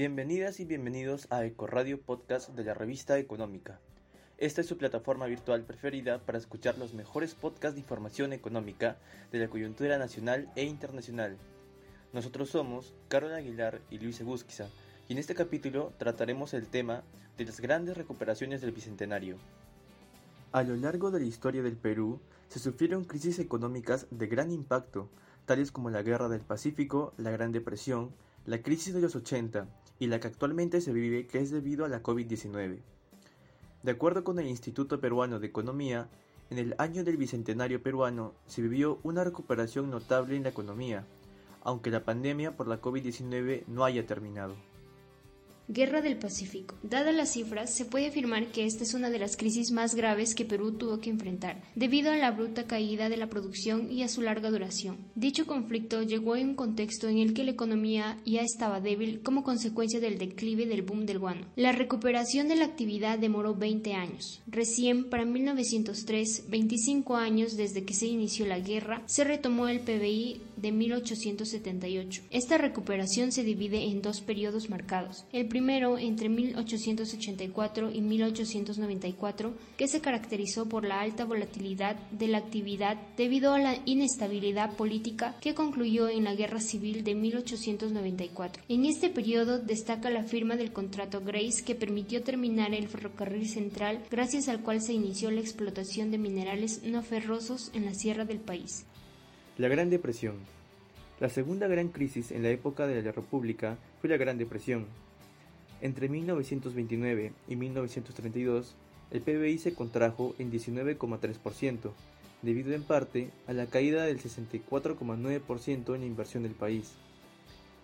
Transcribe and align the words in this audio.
Bienvenidas 0.00 0.60
y 0.60 0.64
bienvenidos 0.64 1.26
a 1.28 1.44
Ecoradio 1.44 2.00
Podcast 2.00 2.48
de 2.48 2.64
la 2.64 2.72
revista 2.72 3.18
Económica. 3.18 3.80
Esta 4.38 4.62
es 4.62 4.66
su 4.66 4.78
plataforma 4.78 5.26
virtual 5.26 5.66
preferida 5.66 6.24
para 6.24 6.38
escuchar 6.38 6.78
los 6.78 6.94
mejores 6.94 7.34
podcasts 7.34 7.74
de 7.74 7.82
información 7.82 8.32
económica 8.32 8.96
de 9.30 9.40
la 9.40 9.48
coyuntura 9.48 9.98
nacional 9.98 10.50
e 10.56 10.64
internacional. 10.64 11.36
Nosotros 12.14 12.48
somos 12.48 12.94
Carol 13.08 13.34
Aguilar 13.34 13.82
y 13.90 13.98
Luis 13.98 14.18
Egusquiza, 14.22 14.68
y 15.06 15.12
en 15.12 15.18
este 15.18 15.34
capítulo 15.34 15.92
trataremos 15.98 16.54
el 16.54 16.66
tema 16.68 17.02
de 17.36 17.44
las 17.44 17.60
grandes 17.60 17.98
recuperaciones 17.98 18.62
del 18.62 18.72
Bicentenario. 18.72 19.36
A 20.52 20.62
lo 20.62 20.76
largo 20.76 21.10
de 21.10 21.20
la 21.20 21.26
historia 21.26 21.62
del 21.62 21.76
Perú 21.76 22.22
se 22.48 22.58
sufrieron 22.58 23.04
crisis 23.04 23.38
económicas 23.38 24.06
de 24.10 24.28
gran 24.28 24.50
impacto, 24.50 25.10
tales 25.44 25.70
como 25.70 25.90
la 25.90 26.00
Guerra 26.00 26.30
del 26.30 26.40
Pacífico, 26.40 27.12
la 27.18 27.30
Gran 27.30 27.52
Depresión, 27.52 28.14
la 28.46 28.62
crisis 28.62 28.94
de 28.94 29.02
los 29.02 29.14
80 29.14 29.68
y 30.00 30.08
la 30.08 30.18
que 30.18 30.26
actualmente 30.26 30.80
se 30.80 30.92
vive 30.92 31.28
que 31.28 31.38
es 31.38 31.52
debido 31.52 31.84
a 31.84 31.88
la 31.88 32.02
COVID-19. 32.02 32.78
De 33.82 33.90
acuerdo 33.92 34.24
con 34.24 34.38
el 34.40 34.48
Instituto 34.48 34.98
Peruano 34.98 35.38
de 35.38 35.46
Economía, 35.46 36.08
en 36.50 36.58
el 36.58 36.74
año 36.78 37.04
del 37.04 37.16
Bicentenario 37.16 37.80
peruano 37.82 38.34
se 38.46 38.62
vivió 38.62 38.98
una 39.04 39.22
recuperación 39.22 39.90
notable 39.90 40.34
en 40.36 40.42
la 40.42 40.48
economía, 40.48 41.04
aunque 41.62 41.90
la 41.90 42.02
pandemia 42.02 42.56
por 42.56 42.66
la 42.66 42.80
COVID-19 42.80 43.64
no 43.68 43.84
haya 43.84 44.06
terminado. 44.06 44.56
Guerra 45.72 46.02
del 46.02 46.16
Pacífico. 46.16 46.74
Dadas 46.82 47.14
las 47.14 47.32
cifras, 47.32 47.72
se 47.72 47.84
puede 47.84 48.08
afirmar 48.08 48.48
que 48.48 48.64
esta 48.64 48.82
es 48.82 48.92
una 48.92 49.08
de 49.08 49.20
las 49.20 49.36
crisis 49.36 49.70
más 49.70 49.94
graves 49.94 50.34
que 50.34 50.44
Perú 50.44 50.72
tuvo 50.72 50.98
que 50.98 51.10
enfrentar, 51.10 51.62
debido 51.76 52.10
a 52.10 52.16
la 52.16 52.32
bruta 52.32 52.66
caída 52.66 53.08
de 53.08 53.16
la 53.16 53.28
producción 53.28 53.88
y 53.88 54.02
a 54.02 54.08
su 54.08 54.20
larga 54.20 54.50
duración. 54.50 54.96
Dicho 55.14 55.46
conflicto 55.46 56.02
llegó 56.02 56.34
en 56.34 56.48
un 56.48 56.54
contexto 56.56 57.06
en 57.08 57.18
el 57.18 57.34
que 57.34 57.44
la 57.44 57.52
economía 57.52 58.18
ya 58.26 58.40
estaba 58.40 58.80
débil 58.80 59.22
como 59.22 59.44
consecuencia 59.44 60.00
del 60.00 60.18
declive 60.18 60.66
del 60.66 60.82
boom 60.82 61.06
del 61.06 61.20
guano. 61.20 61.46
La 61.54 61.70
recuperación 61.70 62.48
de 62.48 62.56
la 62.56 62.64
actividad 62.64 63.20
demoró 63.20 63.54
20 63.54 63.94
años. 63.94 64.42
Recién, 64.48 65.08
para 65.08 65.24
1903, 65.24 66.46
25 66.48 67.14
años 67.14 67.56
desde 67.56 67.84
que 67.84 67.94
se 67.94 68.06
inició 68.06 68.44
la 68.44 68.58
guerra, 68.58 69.04
se 69.06 69.22
retomó 69.22 69.68
el 69.68 69.78
PBI 69.78 70.40
de 70.56 70.72
1878. 70.72 72.22
Esta 72.30 72.58
recuperación 72.58 73.30
se 73.30 73.44
divide 73.44 73.84
en 73.84 74.02
dos 74.02 74.20
periodos 74.20 74.68
marcados. 74.68 75.24
El 75.32 75.46
primero 75.60 75.98
entre 75.98 76.30
1884 76.30 77.90
y 77.90 78.00
1894, 78.00 79.52
que 79.76 79.88
se 79.88 80.00
caracterizó 80.00 80.66
por 80.66 80.86
la 80.86 81.02
alta 81.02 81.26
volatilidad 81.26 81.96
de 82.12 82.28
la 82.28 82.38
actividad 82.38 82.96
debido 83.18 83.52
a 83.52 83.58
la 83.58 83.76
inestabilidad 83.84 84.74
política 84.76 85.36
que 85.42 85.54
concluyó 85.54 86.08
en 86.08 86.24
la 86.24 86.34
Guerra 86.34 86.60
Civil 86.60 87.04
de 87.04 87.14
1894. 87.14 88.62
En 88.70 88.86
este 88.86 89.10
periodo 89.10 89.58
destaca 89.58 90.08
la 90.08 90.24
firma 90.24 90.56
del 90.56 90.72
contrato 90.72 91.20
Grace 91.20 91.62
que 91.62 91.74
permitió 91.74 92.22
terminar 92.22 92.72
el 92.72 92.88
ferrocarril 92.88 93.46
central 93.46 94.02
gracias 94.10 94.48
al 94.48 94.62
cual 94.62 94.80
se 94.80 94.94
inició 94.94 95.30
la 95.30 95.42
explotación 95.42 96.10
de 96.10 96.16
minerales 96.16 96.84
no 96.84 97.02
ferrosos 97.02 97.70
en 97.74 97.84
la 97.84 97.92
sierra 97.92 98.24
del 98.24 98.40
país. 98.40 98.86
La 99.58 99.68
Gran 99.68 99.90
Depresión. 99.90 100.36
La 101.20 101.28
segunda 101.28 101.66
gran 101.66 101.88
crisis 101.88 102.30
en 102.30 102.44
la 102.44 102.48
época 102.48 102.86
de 102.86 103.02
la 103.02 103.12
República 103.12 103.76
fue 104.00 104.08
la 104.08 104.16
Gran 104.16 104.38
Depresión, 104.38 104.86
entre 105.80 106.08
1929 106.08 107.32
y 107.48 107.56
1932, 107.56 108.74
el 109.10 109.22
PBI 109.22 109.58
se 109.58 109.74
contrajo 109.74 110.34
en 110.38 110.52
19,3%, 110.52 111.90
debido 112.42 112.74
en 112.74 112.82
parte 112.82 113.30
a 113.46 113.52
la 113.52 113.66
caída 113.66 114.04
del 114.04 114.20
64,9% 114.20 115.94
en 115.94 116.00
la 116.00 116.06
inversión 116.06 116.42
del 116.42 116.52
país. 116.52 116.92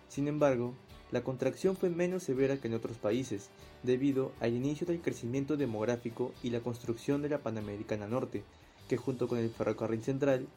Sin 0.09 0.27
embargo, 0.27 0.73
la 1.11 1.23
contracción 1.23 1.75
fue 1.75 1.89
menos 1.89 2.23
severa 2.23 2.57
que 2.57 2.67
en 2.67 2.73
otros 2.73 2.97
países, 2.97 3.49
debido 3.83 4.31
al 4.39 4.53
inicio 4.53 4.85
del 4.85 5.01
crecimiento 5.01 5.57
demográfico 5.57 6.33
y 6.43 6.49
la 6.49 6.59
construcción 6.59 7.21
de 7.21 7.29
la 7.29 7.39
Panamericana 7.39 8.07
Norte, 8.07 8.43
que 8.89 8.97
junto 8.97 9.27
con 9.27 9.37
el 9.37 9.49
ferrocarril 9.49 10.03
central 10.03 10.47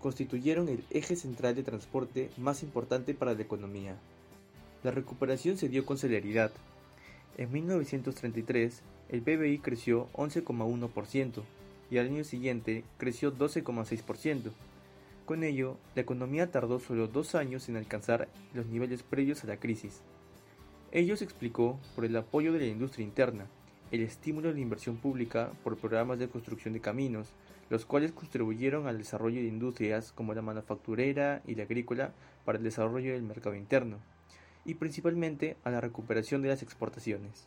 constituyeron 0.00 0.68
el 0.68 0.84
eje 0.90 1.16
central 1.16 1.54
de 1.54 1.62
transporte 1.62 2.30
más 2.36 2.62
importante 2.62 3.14
para 3.14 3.34
la 3.34 3.42
economía. 3.42 3.98
La 4.82 4.92
recuperación 4.92 5.56
se 5.56 5.68
dio 5.68 5.84
con 5.84 5.98
celeridad, 5.98 6.52
en 7.38 7.52
1933, 7.52 8.82
el 9.10 9.22
PBI 9.22 9.58
creció 9.60 10.08
11,1% 10.14 11.42
y 11.88 11.98
al 11.98 12.06
año 12.06 12.24
siguiente 12.24 12.84
creció 12.98 13.32
12,6%. 13.32 14.50
Con 15.24 15.44
ello, 15.44 15.76
la 15.94 16.02
economía 16.02 16.50
tardó 16.50 16.80
solo 16.80 17.06
dos 17.06 17.36
años 17.36 17.68
en 17.68 17.76
alcanzar 17.76 18.28
los 18.54 18.66
niveles 18.66 19.04
previos 19.04 19.44
a 19.44 19.46
la 19.46 19.56
crisis. 19.56 20.02
Ello 20.90 21.16
se 21.16 21.24
explicó 21.24 21.78
por 21.94 22.04
el 22.04 22.16
apoyo 22.16 22.52
de 22.52 22.58
la 22.58 22.66
industria 22.66 23.04
interna, 23.04 23.46
el 23.92 24.02
estímulo 24.02 24.48
de 24.48 24.54
la 24.54 24.60
inversión 24.60 24.96
pública 24.96 25.52
por 25.62 25.76
programas 25.76 26.18
de 26.18 26.28
construcción 26.28 26.74
de 26.74 26.80
caminos, 26.80 27.28
los 27.70 27.84
cuales 27.84 28.10
contribuyeron 28.10 28.88
al 28.88 28.98
desarrollo 28.98 29.40
de 29.40 29.46
industrias 29.46 30.10
como 30.10 30.34
la 30.34 30.42
manufacturera 30.42 31.42
y 31.46 31.54
la 31.54 31.64
agrícola 31.64 32.12
para 32.44 32.58
el 32.58 32.64
desarrollo 32.64 33.12
del 33.12 33.22
mercado 33.22 33.54
interno 33.54 33.98
y 34.64 34.74
principalmente 34.74 35.56
a 35.64 35.70
la 35.70 35.80
recuperación 35.80 36.42
de 36.42 36.48
las 36.48 36.62
exportaciones. 36.62 37.46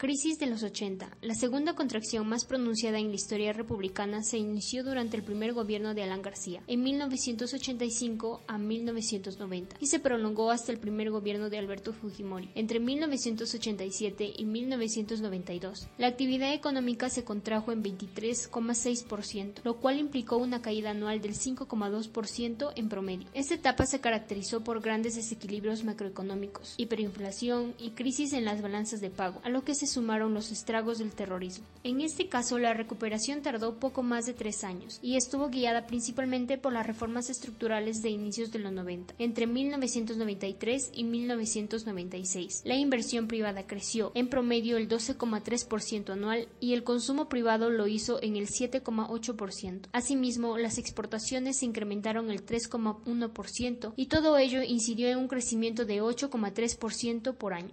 Crisis 0.00 0.38
de 0.38 0.46
los 0.46 0.62
80. 0.62 1.10
La 1.20 1.34
segunda 1.34 1.74
contracción 1.74 2.26
más 2.26 2.46
pronunciada 2.46 2.98
en 2.98 3.10
la 3.10 3.16
historia 3.16 3.52
republicana 3.52 4.22
se 4.22 4.38
inició 4.38 4.82
durante 4.82 5.18
el 5.18 5.22
primer 5.22 5.52
gobierno 5.52 5.92
de 5.92 6.02
Alan 6.02 6.22
García, 6.22 6.62
en 6.68 6.82
1985 6.82 8.40
a 8.46 8.56
1990, 8.56 9.76
y 9.78 9.88
se 9.88 9.98
prolongó 9.98 10.52
hasta 10.52 10.72
el 10.72 10.78
primer 10.78 11.10
gobierno 11.10 11.50
de 11.50 11.58
Alberto 11.58 11.92
Fujimori, 11.92 12.48
entre 12.54 12.80
1987 12.80 14.32
y 14.38 14.46
1992. 14.46 15.86
La 15.98 16.06
actividad 16.06 16.54
económica 16.54 17.10
se 17.10 17.22
contrajo 17.22 17.70
en 17.70 17.84
23,6%, 17.84 19.60
lo 19.64 19.80
cual 19.80 19.98
implicó 19.98 20.38
una 20.38 20.62
caída 20.62 20.92
anual 20.92 21.20
del 21.20 21.34
5,2% 21.34 22.72
en 22.74 22.88
promedio. 22.88 23.28
Esta 23.34 23.52
etapa 23.52 23.84
se 23.84 24.00
caracterizó 24.00 24.64
por 24.64 24.80
grandes 24.80 25.16
desequilibrios 25.16 25.84
macroeconómicos, 25.84 26.72
hiperinflación 26.78 27.74
y 27.78 27.90
crisis 27.90 28.32
en 28.32 28.46
las 28.46 28.62
balanzas 28.62 29.02
de 29.02 29.10
pago, 29.10 29.42
a 29.44 29.50
lo 29.50 29.62
que 29.62 29.74
se 29.74 29.89
sumaron 29.90 30.34
los 30.34 30.50
estragos 30.50 30.98
del 30.98 31.12
terrorismo. 31.12 31.64
En 31.82 32.00
este 32.00 32.28
caso, 32.28 32.58
la 32.58 32.74
recuperación 32.74 33.42
tardó 33.42 33.76
poco 33.78 34.02
más 34.02 34.26
de 34.26 34.34
tres 34.34 34.64
años 34.64 34.98
y 35.02 35.16
estuvo 35.16 35.48
guiada 35.48 35.86
principalmente 35.86 36.58
por 36.58 36.72
las 36.72 36.86
reformas 36.86 37.30
estructurales 37.30 38.02
de 38.02 38.10
inicios 38.10 38.52
de 38.52 38.58
los 38.58 38.72
90, 38.72 39.14
entre 39.18 39.46
1993 39.46 40.90
y 40.94 41.04
1996. 41.04 42.62
La 42.64 42.76
inversión 42.76 43.28
privada 43.28 43.66
creció 43.66 44.12
en 44.14 44.28
promedio 44.28 44.76
el 44.76 44.88
12,3% 44.88 46.10
anual 46.10 46.48
y 46.60 46.74
el 46.74 46.84
consumo 46.84 47.28
privado 47.28 47.70
lo 47.70 47.86
hizo 47.86 48.22
en 48.22 48.36
el 48.36 48.48
7,8%. 48.48 49.88
Asimismo, 49.92 50.58
las 50.58 50.78
exportaciones 50.78 51.58
se 51.58 51.66
incrementaron 51.66 52.30
el 52.30 52.44
3,1% 52.44 53.92
y 53.96 54.06
todo 54.06 54.38
ello 54.38 54.62
incidió 54.62 55.08
en 55.08 55.18
un 55.18 55.28
crecimiento 55.28 55.84
de 55.84 56.02
8,3% 56.02 57.34
por 57.34 57.54
año 57.54 57.72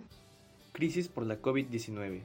crisis 0.77 1.07
por 1.07 1.25
la 1.25 1.41
COVID-19. 1.41 2.21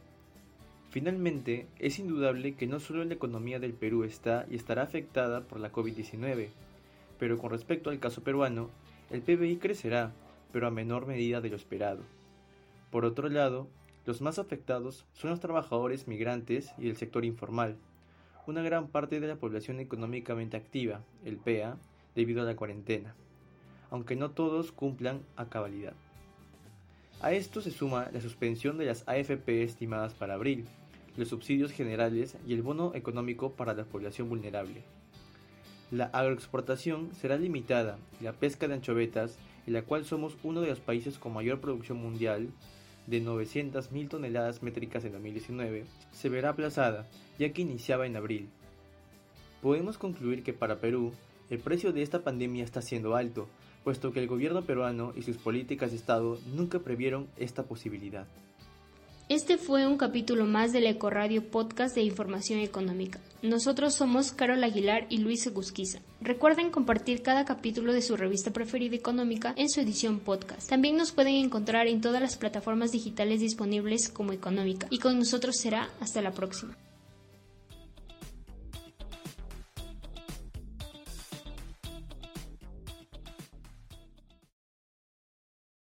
Finalmente, 0.90 1.68
es 1.78 1.98
indudable 1.98 2.54
que 2.54 2.66
no 2.66 2.80
solo 2.80 3.02
la 3.02 3.14
economía 3.14 3.58
del 3.58 3.72
Perú 3.72 4.04
está 4.04 4.44
y 4.50 4.56
estará 4.56 4.82
afectada 4.82 5.40
por 5.40 5.58
la 5.58 5.72
COVID-19, 5.72 6.48
pero 7.18 7.38
con 7.38 7.48
respecto 7.48 7.88
al 7.88 7.98
caso 7.98 8.22
peruano, 8.22 8.68
el 9.08 9.22
PBI 9.22 9.56
crecerá, 9.56 10.12
pero 10.52 10.66
a 10.66 10.70
menor 10.70 11.06
medida 11.06 11.40
de 11.40 11.48
lo 11.48 11.56
esperado. 11.56 12.02
Por 12.90 13.06
otro 13.06 13.30
lado, 13.30 13.68
los 14.04 14.20
más 14.20 14.38
afectados 14.38 15.06
son 15.14 15.30
los 15.30 15.40
trabajadores 15.40 16.06
migrantes 16.06 16.74
y 16.76 16.90
el 16.90 16.98
sector 16.98 17.24
informal, 17.24 17.78
una 18.46 18.60
gran 18.60 18.88
parte 18.88 19.18
de 19.18 19.28
la 19.28 19.36
población 19.36 19.80
económicamente 19.80 20.58
activa, 20.58 21.00
el 21.24 21.38
PEA, 21.38 21.78
debido 22.14 22.42
a 22.42 22.44
la 22.44 22.56
cuarentena, 22.56 23.14
aunque 23.90 24.14
no 24.14 24.32
todos 24.32 24.72
cumplan 24.72 25.22
a 25.36 25.46
cabalidad. 25.48 25.94
A 27.22 27.32
esto 27.32 27.60
se 27.60 27.70
suma 27.70 28.10
la 28.12 28.20
suspensión 28.20 28.78
de 28.78 28.86
las 28.86 29.06
AFP 29.06 29.62
estimadas 29.62 30.12
para 30.12 30.34
abril, 30.34 30.66
los 31.16 31.28
subsidios 31.28 31.70
generales 31.70 32.36
y 32.48 32.52
el 32.52 32.62
bono 32.62 32.96
económico 32.96 33.52
para 33.52 33.74
la 33.74 33.84
población 33.84 34.28
vulnerable. 34.28 34.82
La 35.92 36.06
agroexportación 36.06 37.14
será 37.14 37.36
limitada 37.36 37.96
y 38.20 38.24
la 38.24 38.32
pesca 38.32 38.66
de 38.66 38.74
anchovetas, 38.74 39.38
en 39.68 39.74
la 39.74 39.82
cual 39.82 40.04
somos 40.04 40.36
uno 40.42 40.62
de 40.62 40.68
los 40.70 40.80
países 40.80 41.16
con 41.16 41.32
mayor 41.32 41.60
producción 41.60 41.98
mundial, 41.98 42.48
de 43.06 43.22
900.000 43.22 44.08
toneladas 44.08 44.64
métricas 44.64 45.04
en 45.04 45.12
2019, 45.12 45.84
se 46.10 46.28
verá 46.28 46.50
aplazada, 46.50 47.08
ya 47.38 47.52
que 47.52 47.62
iniciaba 47.62 48.06
en 48.06 48.16
abril. 48.16 48.48
Podemos 49.60 49.96
concluir 49.96 50.42
que 50.42 50.54
para 50.54 50.80
Perú, 50.80 51.12
el 51.50 51.60
precio 51.60 51.92
de 51.92 52.02
esta 52.02 52.24
pandemia 52.24 52.64
está 52.64 52.82
siendo 52.82 53.14
alto, 53.14 53.48
puesto 53.84 54.12
que 54.12 54.20
el 54.20 54.28
gobierno 54.28 54.62
peruano 54.62 55.12
y 55.16 55.22
sus 55.22 55.36
políticas 55.36 55.90
de 55.90 55.96
Estado 55.96 56.38
nunca 56.54 56.78
previeron 56.78 57.26
esta 57.36 57.64
posibilidad. 57.64 58.26
Este 59.28 59.56
fue 59.56 59.86
un 59.86 59.96
capítulo 59.96 60.44
más 60.44 60.72
del 60.72 60.86
Ecoradio 60.86 61.48
Podcast 61.48 61.94
de 61.94 62.02
Información 62.02 62.60
Económica. 62.60 63.18
Nosotros 63.40 63.94
somos 63.94 64.30
Carol 64.32 64.62
Aguilar 64.62 65.06
y 65.08 65.18
Luis 65.18 65.46
Egusquiza. 65.46 66.00
Recuerden 66.20 66.70
compartir 66.70 67.22
cada 67.22 67.44
capítulo 67.44 67.94
de 67.94 68.02
su 68.02 68.16
revista 68.16 68.52
preferida 68.52 68.94
económica 68.94 69.54
en 69.56 69.70
su 69.70 69.80
edición 69.80 70.20
podcast. 70.20 70.68
También 70.68 70.96
nos 70.96 71.12
pueden 71.12 71.36
encontrar 71.36 71.86
en 71.86 72.00
todas 72.02 72.20
las 72.20 72.36
plataformas 72.36 72.92
digitales 72.92 73.40
disponibles 73.40 74.10
como 74.10 74.32
Económica. 74.32 74.86
Y 74.90 74.98
con 74.98 75.18
nosotros 75.18 75.56
será 75.56 75.88
hasta 76.00 76.20
la 76.20 76.32
próxima. 76.32 76.76